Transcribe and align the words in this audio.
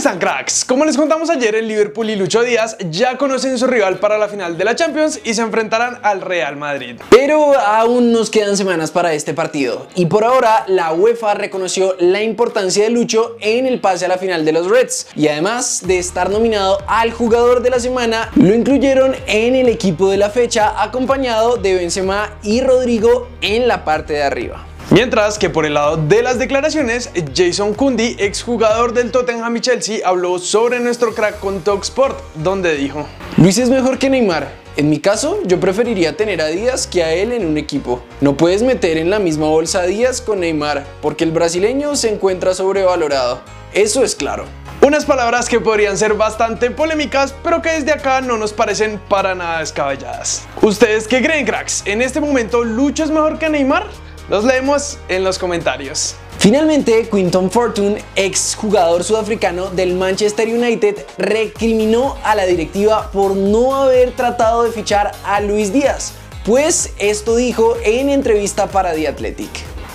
están 0.00 0.18
cracks? 0.18 0.64
Como 0.64 0.86
les 0.86 0.96
contamos 0.96 1.28
ayer, 1.28 1.54
el 1.54 1.68
Liverpool 1.68 2.08
y 2.08 2.16
Lucho 2.16 2.42
Díaz 2.42 2.74
ya 2.88 3.18
conocen 3.18 3.58
su 3.58 3.66
rival 3.66 3.98
para 3.98 4.16
la 4.16 4.28
final 4.28 4.56
de 4.56 4.64
la 4.64 4.74
Champions 4.74 5.20
y 5.24 5.34
se 5.34 5.42
enfrentarán 5.42 5.98
al 6.02 6.22
Real 6.22 6.56
Madrid. 6.56 6.98
Pero 7.10 7.52
aún 7.58 8.10
nos 8.10 8.30
quedan 8.30 8.56
semanas 8.56 8.90
para 8.90 9.12
este 9.12 9.34
partido 9.34 9.88
y 9.94 10.06
por 10.06 10.24
ahora 10.24 10.64
la 10.68 10.94
UEFA 10.94 11.34
reconoció 11.34 11.96
la 11.98 12.22
importancia 12.22 12.84
de 12.84 12.88
Lucho 12.88 13.36
en 13.40 13.66
el 13.66 13.78
pase 13.78 14.06
a 14.06 14.08
la 14.08 14.16
final 14.16 14.46
de 14.46 14.52
los 14.52 14.70
Reds 14.70 15.08
y 15.14 15.28
además 15.28 15.82
de 15.86 15.98
estar 15.98 16.30
nominado 16.30 16.78
al 16.86 17.12
jugador 17.12 17.60
de 17.60 17.68
la 17.68 17.78
semana, 17.78 18.30
lo 18.36 18.54
incluyeron 18.54 19.14
en 19.26 19.54
el 19.54 19.68
equipo 19.68 20.08
de 20.08 20.16
la 20.16 20.30
fecha 20.30 20.82
acompañado 20.82 21.58
de 21.58 21.74
Benzema 21.74 22.38
y 22.42 22.62
Rodrigo 22.62 23.28
en 23.42 23.68
la 23.68 23.84
parte 23.84 24.14
de 24.14 24.22
arriba. 24.22 24.69
Mientras 24.92 25.38
que 25.38 25.48
por 25.48 25.66
el 25.66 25.74
lado 25.74 25.96
de 25.96 26.20
las 26.20 26.40
declaraciones, 26.40 27.10
Jason 27.32 27.74
Kundi, 27.74 28.16
exjugador 28.18 28.92
del 28.92 29.12
Tottenham 29.12 29.56
y 29.56 29.60
Chelsea, 29.60 30.00
habló 30.04 30.40
sobre 30.40 30.80
nuestro 30.80 31.14
crack 31.14 31.38
con 31.38 31.60
Talksport, 31.60 32.18
donde 32.34 32.74
dijo: 32.74 33.06
Luis 33.36 33.56
es 33.58 33.70
mejor 33.70 33.98
que 33.98 34.10
Neymar. 34.10 34.50
En 34.76 34.90
mi 34.90 34.98
caso, 34.98 35.38
yo 35.44 35.60
preferiría 35.60 36.16
tener 36.16 36.42
a 36.42 36.46
Díaz 36.46 36.88
que 36.88 37.04
a 37.04 37.12
él 37.12 37.30
en 37.30 37.46
un 37.46 37.56
equipo. 37.56 38.02
No 38.20 38.36
puedes 38.36 38.64
meter 38.64 38.96
en 38.96 39.10
la 39.10 39.20
misma 39.20 39.46
bolsa 39.46 39.82
a 39.82 39.86
Díaz 39.86 40.20
con 40.20 40.40
Neymar, 40.40 40.84
porque 41.00 41.22
el 41.22 41.30
brasileño 41.30 41.94
se 41.94 42.12
encuentra 42.12 42.52
sobrevalorado. 42.52 43.42
Eso 43.72 44.02
es 44.02 44.16
claro. 44.16 44.46
Unas 44.82 45.04
palabras 45.04 45.48
que 45.48 45.60
podrían 45.60 45.98
ser 45.98 46.14
bastante 46.14 46.68
polémicas, 46.72 47.32
pero 47.44 47.62
que 47.62 47.70
desde 47.70 47.92
acá 47.92 48.22
no 48.22 48.38
nos 48.38 48.52
parecen 48.52 49.00
para 49.08 49.36
nada 49.36 49.60
descabelladas. 49.60 50.48
¿Ustedes 50.60 51.06
qué 51.06 51.22
creen, 51.22 51.46
cracks? 51.46 51.84
¿En 51.84 52.02
este 52.02 52.20
momento 52.20 52.64
Lucho 52.64 53.04
es 53.04 53.10
mejor 53.10 53.38
que 53.38 53.48
Neymar? 53.48 53.86
Los 54.30 54.44
leemos 54.44 54.96
en 55.08 55.24
los 55.24 55.40
comentarios. 55.40 56.14
Finalmente, 56.38 57.08
Quinton 57.10 57.50
Fortune, 57.50 58.00
ex 58.14 58.54
jugador 58.54 59.02
sudafricano 59.02 59.70
del 59.70 59.94
Manchester 59.94 60.46
United, 60.46 61.04
recriminó 61.18 62.16
a 62.22 62.36
la 62.36 62.46
directiva 62.46 63.10
por 63.10 63.34
no 63.34 63.74
haber 63.74 64.12
tratado 64.12 64.62
de 64.62 64.70
fichar 64.70 65.10
a 65.24 65.40
Luis 65.40 65.72
Díaz, 65.72 66.12
pues 66.44 66.92
esto 67.00 67.34
dijo 67.34 67.74
en 67.84 68.08
entrevista 68.08 68.68
para 68.68 68.94
The 68.94 69.08
Athletic. 69.08 69.50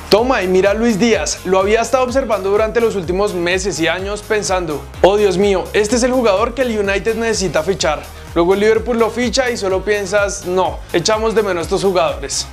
Toma 0.09 0.43
y 0.43 0.49
mira 0.49 0.71
a 0.71 0.73
Luis 0.73 0.99
Díaz, 0.99 1.39
lo 1.45 1.57
había 1.57 1.79
estado 1.79 2.03
observando 2.03 2.49
durante 2.49 2.81
los 2.81 2.97
últimos 2.97 3.33
meses 3.33 3.79
y 3.79 3.87
años 3.87 4.21
pensando, 4.21 4.83
oh 5.01 5.15
Dios 5.15 5.37
mío, 5.37 5.63
este 5.71 5.95
es 5.95 6.03
el 6.03 6.11
jugador 6.11 6.53
que 6.53 6.63
el 6.63 6.77
United 6.77 7.15
necesita 7.15 7.63
fichar. 7.63 8.03
Luego 8.35 8.53
el 8.53 8.59
Liverpool 8.59 8.99
lo 8.99 9.09
ficha 9.11 9.49
y 9.49 9.55
solo 9.55 9.85
piensas, 9.85 10.45
no, 10.45 10.79
echamos 10.91 11.33
de 11.35 11.41
menos 11.41 11.59
a 11.59 11.61
estos 11.61 11.85
jugadores. 11.85 12.45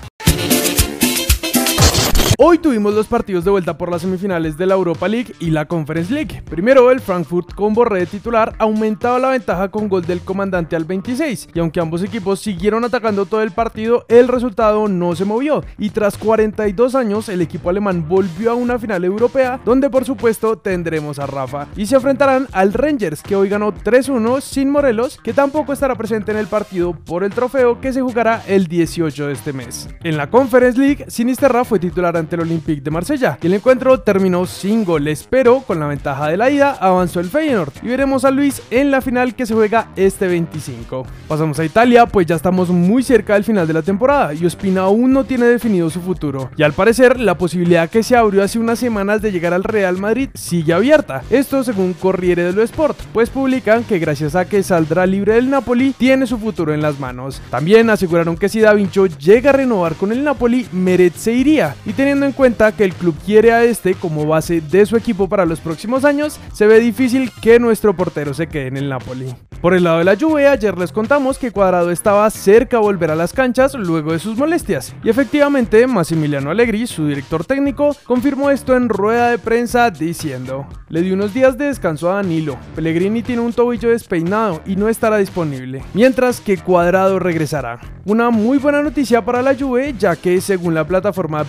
Hoy 2.44 2.58
tuvimos 2.58 2.92
los 2.92 3.06
partidos 3.06 3.44
de 3.44 3.52
vuelta 3.52 3.78
por 3.78 3.88
las 3.88 4.02
semifinales 4.02 4.58
de 4.58 4.66
la 4.66 4.74
Europa 4.74 5.06
League 5.06 5.32
y 5.38 5.50
la 5.50 5.66
Conference 5.66 6.12
League. 6.12 6.42
Primero, 6.50 6.90
el 6.90 6.98
Frankfurt 6.98 7.54
con 7.54 7.72
Borré 7.72 8.00
de 8.00 8.06
titular 8.06 8.56
aumentaba 8.58 9.20
la 9.20 9.28
ventaja 9.28 9.68
con 9.68 9.88
gol 9.88 10.04
del 10.04 10.22
comandante 10.22 10.74
al 10.74 10.84
26, 10.84 11.50
y 11.54 11.60
aunque 11.60 11.78
ambos 11.78 12.02
equipos 12.02 12.40
siguieron 12.40 12.84
atacando 12.84 13.26
todo 13.26 13.42
el 13.42 13.52
partido, 13.52 14.04
el 14.08 14.26
resultado 14.26 14.88
no 14.88 15.14
se 15.14 15.24
movió, 15.24 15.62
y 15.78 15.90
tras 15.90 16.18
42 16.18 16.96
años 16.96 17.28
el 17.28 17.42
equipo 17.42 17.70
alemán 17.70 18.08
volvió 18.08 18.50
a 18.50 18.54
una 18.54 18.76
final 18.76 19.04
europea, 19.04 19.60
donde 19.64 19.88
por 19.88 20.04
supuesto 20.04 20.58
tendremos 20.58 21.20
a 21.20 21.26
Rafa, 21.26 21.68
y 21.76 21.86
se 21.86 21.94
enfrentarán 21.94 22.48
al 22.50 22.72
Rangers, 22.72 23.22
que 23.22 23.36
hoy 23.36 23.50
ganó 23.50 23.72
3-1 23.72 24.40
sin 24.40 24.68
Morelos, 24.68 25.20
que 25.22 25.32
tampoco 25.32 25.72
estará 25.72 25.94
presente 25.94 26.32
en 26.32 26.38
el 26.38 26.48
partido 26.48 26.92
por 26.92 27.22
el 27.22 27.30
trofeo 27.30 27.80
que 27.80 27.92
se 27.92 28.02
jugará 28.02 28.42
el 28.48 28.66
18 28.66 29.28
de 29.28 29.32
este 29.32 29.52
mes. 29.52 29.88
En 30.02 30.16
la 30.16 30.28
Conference 30.28 30.76
League, 30.76 31.04
Sinisterra 31.06 31.64
fue 31.64 31.78
titular 31.78 32.16
ante 32.16 32.31
el 32.32 32.40
Olympique 32.40 32.80
de 32.80 32.90
Marsella. 32.90 33.38
Y 33.42 33.46
el 33.46 33.54
encuentro 33.54 34.00
terminó 34.00 34.46
sin 34.46 34.84
goles, 34.84 35.26
pero 35.28 35.60
con 35.60 35.80
la 35.80 35.86
ventaja 35.86 36.28
de 36.28 36.36
la 36.36 36.50
ida 36.50 36.76
avanzó 36.80 37.20
el 37.20 37.28
Feyenoord. 37.28 37.72
Y 37.82 37.88
veremos 37.88 38.24
a 38.24 38.30
Luis 38.30 38.62
en 38.70 38.90
la 38.90 39.00
final 39.00 39.34
que 39.34 39.46
se 39.46 39.54
juega 39.54 39.88
este 39.96 40.26
25. 40.26 41.06
Pasamos 41.28 41.58
a 41.58 41.64
Italia, 41.64 42.06
pues 42.06 42.26
ya 42.26 42.36
estamos 42.36 42.70
muy 42.70 43.02
cerca 43.02 43.34
del 43.34 43.44
final 43.44 43.66
de 43.66 43.74
la 43.74 43.82
temporada 43.82 44.34
y 44.34 44.44
Ospina 44.46 44.82
aún 44.82 45.12
no 45.12 45.24
tiene 45.24 45.46
definido 45.46 45.90
su 45.90 46.00
futuro. 46.00 46.50
Y 46.56 46.62
al 46.62 46.72
parecer, 46.72 47.20
la 47.20 47.36
posibilidad 47.36 47.88
que 47.88 48.02
se 48.02 48.16
abrió 48.16 48.42
hace 48.42 48.58
unas 48.58 48.78
semanas 48.78 49.22
de 49.22 49.32
llegar 49.32 49.52
al 49.52 49.64
Real 49.64 49.98
Madrid 49.98 50.30
sigue 50.34 50.72
abierta. 50.72 51.22
Esto 51.30 51.64
según 51.64 51.92
Corriere 51.94 52.44
dello 52.44 52.62
Sport, 52.62 52.98
pues 53.12 53.30
publican 53.30 53.84
que 53.84 53.98
gracias 53.98 54.34
a 54.34 54.44
que 54.44 54.62
saldrá 54.62 55.06
libre 55.06 55.34
del 55.34 55.50
Napoli, 55.50 55.94
tiene 55.98 56.26
su 56.26 56.38
futuro 56.38 56.72
en 56.72 56.82
las 56.82 56.98
manos. 56.98 57.40
También 57.50 57.90
aseguraron 57.90 58.36
que 58.36 58.48
si 58.48 58.60
Da 58.60 58.74
Vinci 58.74 58.92
llega 59.18 59.50
a 59.50 59.54
renovar 59.54 59.94
con 59.94 60.12
el 60.12 60.22
Napoli, 60.22 60.66
Meret 60.72 61.14
se 61.14 61.32
iría. 61.32 61.74
Y 61.86 61.92
teniendo 62.12 62.26
en 62.26 62.32
cuenta 62.32 62.72
que 62.72 62.84
el 62.84 62.92
club 62.92 63.16
quiere 63.24 63.54
a 63.54 63.64
este 63.64 63.94
como 63.94 64.26
base 64.26 64.60
de 64.60 64.84
su 64.84 64.98
equipo 64.98 65.30
para 65.30 65.46
los 65.46 65.60
próximos 65.60 66.04
años, 66.04 66.38
se 66.52 66.66
ve 66.66 66.78
difícil 66.78 67.30
que 67.40 67.58
nuestro 67.58 67.96
portero 67.96 68.34
se 68.34 68.48
quede 68.48 68.66
en 68.66 68.76
el 68.76 68.90
Napoli. 68.90 69.34
Por 69.62 69.74
el 69.74 69.84
lado 69.84 69.98
de 69.98 70.04
la 70.04 70.16
Juve, 70.16 70.48
ayer 70.48 70.76
les 70.76 70.90
contamos 70.90 71.38
que 71.38 71.52
Cuadrado 71.52 71.92
estaba 71.92 72.28
cerca 72.30 72.78
de 72.78 72.82
volver 72.82 73.12
a 73.12 73.14
las 73.14 73.32
canchas 73.32 73.74
luego 73.74 74.12
de 74.12 74.18
sus 74.18 74.36
molestias. 74.36 74.92
Y 75.04 75.08
efectivamente, 75.08 75.86
Massimiliano 75.86 76.50
Allegri, 76.50 76.88
su 76.88 77.06
director 77.06 77.44
técnico, 77.44 77.96
confirmó 78.04 78.50
esto 78.50 78.76
en 78.76 78.88
rueda 78.88 79.30
de 79.30 79.38
prensa 79.38 79.88
diciendo: 79.92 80.66
Le 80.88 81.02
dio 81.02 81.14
unos 81.14 81.32
días 81.32 81.56
de 81.56 81.66
descanso 81.66 82.10
a 82.10 82.16
Danilo. 82.16 82.58
Pellegrini 82.74 83.22
tiene 83.22 83.40
un 83.40 83.52
tobillo 83.52 83.90
despeinado 83.90 84.60
y 84.66 84.74
no 84.74 84.88
estará 84.88 85.18
disponible, 85.18 85.80
mientras 85.94 86.40
que 86.40 86.58
Cuadrado 86.58 87.20
regresará. 87.20 87.78
Una 88.04 88.30
muy 88.30 88.58
buena 88.58 88.82
noticia 88.82 89.24
para 89.24 89.42
la 89.42 89.54
Juve, 89.54 89.94
ya 89.96 90.16
que 90.16 90.40
según 90.40 90.74
la 90.74 90.84
plataforma 90.84 91.44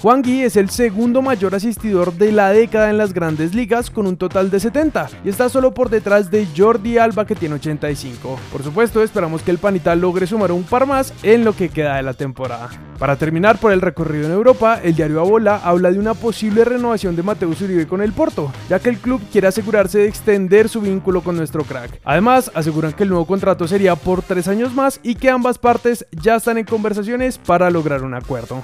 Juan 0.00 0.22
Gui 0.22 0.42
es 0.42 0.56
el 0.56 0.70
segundo 0.70 1.22
mayor 1.22 1.54
asistidor 1.54 2.12
de 2.12 2.32
la 2.32 2.50
década 2.50 2.90
en 2.90 2.98
las 2.98 3.12
grandes 3.12 3.54
ligas 3.54 3.90
con 3.90 4.06
un 4.06 4.16
total 4.16 4.50
de 4.50 4.60
70 4.60 5.08
y 5.24 5.28
está 5.28 5.48
solo 5.48 5.72
por 5.72 5.90
detrás 5.90 6.30
de 6.30 6.46
Jordi 6.56 6.98
Alba 6.98 7.26
que 7.26 7.34
tiene 7.34 7.56
85. 7.56 8.38
Por 8.52 8.62
supuesto, 8.62 9.02
esperamos 9.02 9.42
que 9.42 9.50
el 9.50 9.58
Panita 9.58 9.94
logre 9.94 10.26
sumar 10.26 10.52
un 10.52 10.64
par 10.64 10.86
más 10.86 11.12
en 11.22 11.44
lo 11.44 11.54
que 11.54 11.68
queda 11.68 11.96
de 11.96 12.02
la 12.02 12.14
temporada. 12.14 12.70
Para 12.98 13.16
terminar 13.16 13.58
por 13.58 13.72
el 13.72 13.80
recorrido 13.80 14.26
en 14.26 14.32
Europa, 14.32 14.80
el 14.82 14.94
diario 14.94 15.20
Abola 15.20 15.60
habla 15.62 15.90
de 15.90 15.98
una 15.98 16.14
posible 16.14 16.64
renovación 16.64 17.14
de 17.14 17.22
Mateus 17.22 17.60
Uribe 17.60 17.86
con 17.86 18.00
el 18.00 18.12
Porto, 18.12 18.52
ya 18.68 18.78
que 18.78 18.88
el 18.88 18.98
club 18.98 19.20
quiere 19.30 19.48
asegurarse 19.48 19.98
de 19.98 20.08
extender 20.08 20.68
su 20.68 20.80
vínculo 20.80 21.22
con 21.22 21.36
nuestro 21.36 21.64
crack. 21.64 22.00
Además, 22.04 22.50
aseguran 22.54 22.92
que 22.92 23.02
el 23.02 23.10
nuevo 23.10 23.26
contrato 23.26 23.68
sería 23.68 23.96
por 23.96 24.22
tres 24.22 24.48
años 24.48 24.74
más 24.74 25.00
y 25.02 25.14
que 25.14 25.30
ambas 25.30 25.58
partes 25.58 26.06
ya 26.10 26.36
están 26.36 26.58
en 26.58 26.64
conversaciones 26.64 27.38
para 27.38 27.70
lograr 27.70 28.02
un 28.02 28.14
acuerdo. 28.14 28.62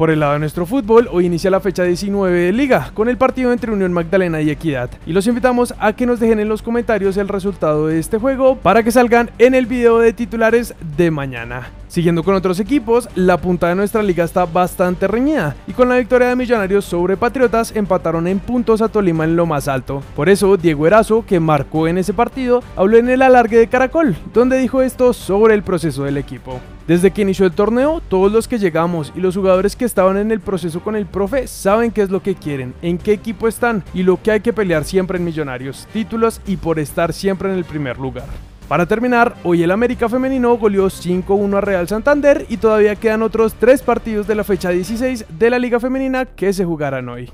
Por 0.00 0.10
el 0.10 0.20
lado 0.20 0.32
de 0.32 0.38
nuestro 0.38 0.64
fútbol, 0.64 1.10
hoy 1.12 1.26
inicia 1.26 1.50
la 1.50 1.60
fecha 1.60 1.82
19 1.82 2.40
de 2.40 2.52
Liga, 2.54 2.90
con 2.94 3.10
el 3.10 3.18
partido 3.18 3.52
entre 3.52 3.70
Unión 3.70 3.92
Magdalena 3.92 4.40
y 4.40 4.48
Equidad. 4.48 4.88
Y 5.04 5.12
los 5.12 5.26
invitamos 5.26 5.74
a 5.78 5.92
que 5.92 6.06
nos 6.06 6.18
dejen 6.18 6.40
en 6.40 6.48
los 6.48 6.62
comentarios 6.62 7.18
el 7.18 7.28
resultado 7.28 7.86
de 7.86 7.98
este 7.98 8.16
juego 8.16 8.56
para 8.56 8.82
que 8.82 8.92
salgan 8.92 9.30
en 9.36 9.54
el 9.54 9.66
video 9.66 9.98
de 9.98 10.14
titulares 10.14 10.74
de 10.96 11.10
mañana. 11.10 11.68
Siguiendo 11.90 12.22
con 12.22 12.36
otros 12.36 12.60
equipos, 12.60 13.08
la 13.16 13.36
punta 13.36 13.66
de 13.66 13.74
nuestra 13.74 14.00
liga 14.00 14.22
está 14.22 14.44
bastante 14.44 15.08
reñida 15.08 15.56
y 15.66 15.72
con 15.72 15.88
la 15.88 15.96
victoria 15.96 16.28
de 16.28 16.36
Millonarios 16.36 16.84
sobre 16.84 17.16
Patriotas 17.16 17.74
empataron 17.74 18.28
en 18.28 18.38
puntos 18.38 18.80
a 18.80 18.88
Tolima 18.88 19.24
en 19.24 19.34
lo 19.34 19.44
más 19.44 19.66
alto. 19.66 20.00
Por 20.14 20.28
eso, 20.28 20.56
Diego 20.56 20.86
Erazo, 20.86 21.26
que 21.26 21.40
marcó 21.40 21.88
en 21.88 21.98
ese 21.98 22.14
partido, 22.14 22.62
habló 22.76 22.96
en 22.96 23.08
el 23.08 23.22
alargue 23.22 23.58
de 23.58 23.66
Caracol, 23.66 24.16
donde 24.32 24.58
dijo 24.58 24.82
esto 24.82 25.12
sobre 25.12 25.54
el 25.54 25.64
proceso 25.64 26.04
del 26.04 26.16
equipo. 26.16 26.60
Desde 26.86 27.10
que 27.10 27.22
inició 27.22 27.44
el 27.44 27.52
torneo, 27.52 28.00
todos 28.08 28.30
los 28.30 28.46
que 28.46 28.60
llegamos 28.60 29.12
y 29.16 29.20
los 29.20 29.34
jugadores 29.34 29.74
que 29.74 29.84
estaban 29.84 30.16
en 30.16 30.30
el 30.30 30.38
proceso 30.38 30.78
con 30.82 30.94
el 30.94 31.06
profe 31.06 31.48
saben 31.48 31.90
qué 31.90 32.02
es 32.02 32.10
lo 32.10 32.22
que 32.22 32.36
quieren, 32.36 32.72
en 32.82 32.98
qué 32.98 33.14
equipo 33.14 33.48
están 33.48 33.82
y 33.92 34.04
lo 34.04 34.22
que 34.22 34.30
hay 34.30 34.40
que 34.42 34.52
pelear 34.52 34.84
siempre 34.84 35.18
en 35.18 35.24
Millonarios, 35.24 35.88
títulos 35.92 36.40
y 36.46 36.56
por 36.56 36.78
estar 36.78 37.12
siempre 37.12 37.50
en 37.50 37.58
el 37.58 37.64
primer 37.64 37.98
lugar. 37.98 38.28
Para 38.70 38.86
terminar, 38.86 39.34
hoy 39.42 39.64
el 39.64 39.72
América 39.72 40.08
Femenino 40.08 40.56
goleó 40.56 40.86
5-1 40.86 41.56
a 41.56 41.60
Real 41.60 41.88
Santander 41.88 42.46
y 42.48 42.56
todavía 42.58 42.94
quedan 42.94 43.20
otros 43.20 43.54
3 43.54 43.82
partidos 43.82 44.28
de 44.28 44.36
la 44.36 44.44
fecha 44.44 44.68
16 44.68 45.24
de 45.28 45.50
la 45.50 45.58
Liga 45.58 45.80
Femenina 45.80 46.24
que 46.24 46.52
se 46.52 46.64
jugarán 46.64 47.08
hoy. 47.08 47.32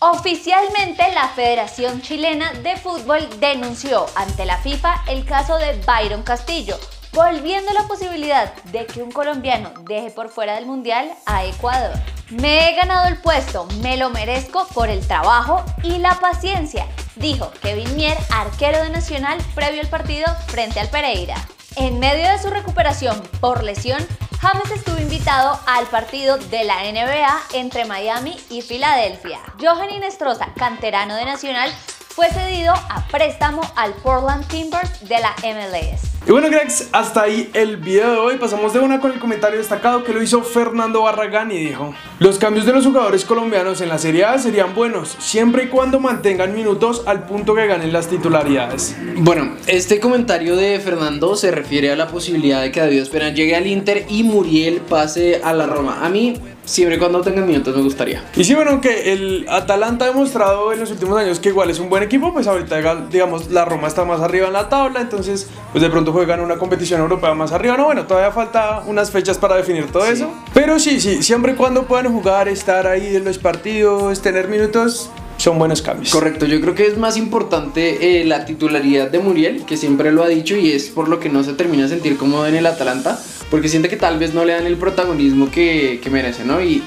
Oficialmente, 0.00 1.04
la 1.14 1.28
Federación 1.28 2.02
Chilena 2.02 2.54
de 2.54 2.74
Fútbol 2.74 3.20
denunció 3.38 4.06
ante 4.16 4.44
la 4.44 4.56
FIFA 4.56 5.04
el 5.06 5.24
caso 5.24 5.58
de 5.58 5.80
Byron 5.86 6.24
Castillo, 6.24 6.74
volviendo 7.12 7.72
la 7.72 7.86
posibilidad 7.86 8.52
de 8.72 8.84
que 8.86 9.00
un 9.00 9.12
colombiano 9.12 9.70
deje 9.84 10.10
por 10.10 10.28
fuera 10.28 10.56
del 10.56 10.66
Mundial 10.66 11.12
a 11.26 11.44
Ecuador. 11.44 11.92
Me 12.30 12.68
he 12.68 12.74
ganado 12.74 13.06
el 13.06 13.18
puesto, 13.18 13.68
me 13.80 13.96
lo 13.96 14.10
merezco 14.10 14.66
por 14.74 14.88
el 14.88 15.06
trabajo 15.06 15.62
y 15.84 15.98
la 15.98 16.18
paciencia, 16.18 16.86
dijo 17.16 17.50
Kevin 17.62 17.94
Mier, 17.96 18.16
arquero 18.30 18.82
de 18.82 18.90
Nacional, 18.90 19.38
previo 19.54 19.80
al 19.80 19.88
partido 19.88 20.26
frente 20.46 20.80
al 20.80 20.88
Pereira. 20.88 21.36
En 21.76 21.98
medio 21.98 22.28
de 22.28 22.38
su 22.38 22.50
recuperación 22.50 23.22
por 23.40 23.62
lesión, 23.62 24.06
James 24.40 24.70
estuvo 24.70 24.98
invitado 24.98 25.58
al 25.66 25.86
partido 25.86 26.36
de 26.36 26.64
la 26.64 26.82
NBA 26.82 27.42
entre 27.54 27.84
Miami 27.84 28.36
y 28.50 28.60
Filadelfia. 28.60 29.40
Johan 29.60 29.90
Inestrosa, 29.90 30.52
canterano 30.56 31.14
de 31.14 31.24
Nacional, 31.24 31.72
fue 32.14 32.28
cedido 32.28 32.74
a 32.74 33.06
préstamo 33.10 33.62
al 33.74 33.94
Portland 33.94 34.46
Timbers 34.46 35.08
de 35.08 35.16
la 35.18 35.34
MLS. 35.42 36.12
Y 36.26 36.30
bueno, 36.30 36.50
Grex, 36.50 36.88
hasta 36.92 37.22
ahí 37.22 37.50
el 37.54 37.78
video 37.78 38.12
de 38.12 38.18
hoy. 38.18 38.36
Pasamos 38.36 38.72
de 38.74 38.80
una 38.80 39.00
con 39.00 39.12
el 39.12 39.18
comentario 39.18 39.58
destacado 39.58 40.04
que 40.04 40.12
lo 40.12 40.22
hizo 40.22 40.42
Fernando 40.42 41.02
Barragán 41.02 41.50
y 41.50 41.58
dijo: 41.58 41.94
Los 42.18 42.38
cambios 42.38 42.66
de 42.66 42.72
los 42.72 42.84
jugadores 42.84 43.24
colombianos 43.24 43.80
en 43.80 43.88
la 43.88 43.98
Serie 43.98 44.24
A 44.26 44.38
serían 44.38 44.74
buenos, 44.74 45.16
siempre 45.18 45.64
y 45.64 45.68
cuando 45.68 46.00
mantengan 46.00 46.54
minutos 46.54 47.02
al 47.06 47.24
punto 47.24 47.54
que 47.54 47.66
ganen 47.66 47.92
las 47.92 48.08
titularidades. 48.08 48.94
Bueno, 49.16 49.56
este 49.66 49.98
comentario 49.98 50.54
de 50.54 50.78
Fernando 50.80 51.34
se 51.34 51.50
refiere 51.50 51.90
a 51.90 51.96
la 51.96 52.08
posibilidad 52.08 52.60
de 52.60 52.70
que 52.70 52.80
David 52.80 53.02
Ospina 53.02 53.30
llegue 53.30 53.56
al 53.56 53.66
Inter 53.66 54.04
y 54.08 54.22
Muriel 54.22 54.82
pase 54.82 55.40
a 55.42 55.52
la 55.54 55.66
Roma. 55.66 56.04
A 56.04 56.08
mí 56.08 56.34
Siempre 56.72 56.98
cuando 56.98 57.20
tengan 57.20 57.46
minutos 57.46 57.76
me 57.76 57.82
gustaría. 57.82 58.24
Y 58.34 58.44
sí, 58.44 58.54
bueno, 58.54 58.80
que 58.80 59.12
el 59.12 59.44
Atalanta 59.50 60.06
ha 60.06 60.08
demostrado 60.08 60.72
en 60.72 60.80
los 60.80 60.90
últimos 60.90 61.18
años 61.18 61.38
que 61.38 61.50
igual 61.50 61.68
es 61.68 61.78
un 61.78 61.90
buen 61.90 62.02
equipo, 62.02 62.32
pues 62.32 62.46
ahorita, 62.46 63.08
digamos, 63.10 63.50
la 63.50 63.66
Roma 63.66 63.88
está 63.88 64.06
más 64.06 64.22
arriba 64.22 64.46
en 64.46 64.54
la 64.54 64.70
tabla, 64.70 65.02
entonces, 65.02 65.48
pues 65.72 65.82
de 65.82 65.90
pronto 65.90 66.12
juegan 66.12 66.40
una 66.40 66.56
competición 66.56 67.02
europea 67.02 67.34
más 67.34 67.52
arriba. 67.52 67.76
No, 67.76 67.84
bueno, 67.84 68.06
todavía 68.06 68.32
falta 68.32 68.84
unas 68.86 69.10
fechas 69.10 69.36
para 69.36 69.56
definir 69.56 69.92
todo 69.92 70.06
eso. 70.06 70.32
Pero 70.54 70.78
sí, 70.78 70.98
sí, 70.98 71.22
siempre 71.22 71.52
y 71.52 71.56
cuando 71.56 71.82
puedan 71.82 72.10
jugar, 72.10 72.48
estar 72.48 72.86
ahí 72.86 73.16
en 73.16 73.24
los 73.26 73.36
partidos, 73.36 74.22
tener 74.22 74.48
minutos, 74.48 75.10
son 75.36 75.58
buenos 75.58 75.82
cambios. 75.82 76.10
Correcto, 76.10 76.46
yo 76.46 76.60
creo 76.60 76.74
que 76.74 76.86
es 76.86 76.96
más 76.98 77.16
importante 77.16 78.20
eh, 78.20 78.24
la 78.24 78.44
titularidad 78.44 79.10
de 79.10 79.18
Muriel, 79.18 79.64
que 79.64 79.76
siempre 79.76 80.12
lo 80.12 80.22
ha 80.22 80.28
dicho 80.28 80.56
y 80.56 80.72
es 80.72 80.88
por 80.88 81.08
lo 81.08 81.20
que 81.20 81.28
no 81.28 81.42
se 81.42 81.52
termina 81.54 81.84
de 81.84 81.88
sentir 81.88 82.16
cómodo 82.16 82.46
en 82.46 82.54
el 82.54 82.66
Atalanta, 82.66 83.18
porque 83.50 83.68
siente 83.68 83.88
que 83.88 83.96
tal 83.96 84.18
vez 84.18 84.34
no 84.34 84.44
le 84.44 84.52
dan 84.52 84.66
el 84.66 84.76
protagonismo 84.76 85.50
que, 85.50 86.00
que 86.02 86.10
merece, 86.10 86.44
¿no? 86.44 86.62
Y 86.62 86.82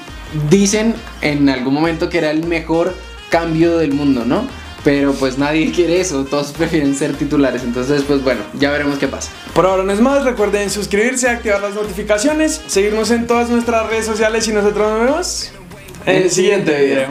dicen 0.50 0.94
en 1.22 1.48
algún 1.48 1.74
momento 1.74 2.08
que 2.08 2.18
era 2.18 2.30
el 2.30 2.44
mejor 2.44 2.94
cambio 3.30 3.78
del 3.78 3.92
mundo, 3.92 4.24
¿no? 4.24 4.46
Pero 4.84 5.12
pues 5.14 5.36
nadie 5.36 5.72
quiere 5.74 6.00
eso, 6.00 6.24
todos 6.24 6.52
prefieren 6.52 6.94
ser 6.94 7.14
titulares. 7.14 7.62
Entonces, 7.64 8.02
pues 8.06 8.22
bueno, 8.22 8.42
ya 8.58 8.70
veremos 8.70 8.98
qué 8.98 9.08
pasa. 9.08 9.30
Por 9.54 9.66
ahora 9.66 9.82
no 9.82 9.92
es 9.92 10.00
más, 10.00 10.24
recuerden 10.24 10.70
suscribirse, 10.70 11.28
activar 11.28 11.60
las 11.60 11.74
notificaciones, 11.74 12.60
seguirnos 12.66 13.10
en 13.10 13.26
todas 13.26 13.50
nuestras 13.50 13.88
redes 13.88 14.06
sociales 14.06 14.46
y 14.48 14.52
nosotros 14.52 14.88
nos 14.88 15.00
vemos 15.00 15.50
en 16.06 16.22
el 16.22 16.30
siguiente 16.30 16.84
video. 16.84 17.08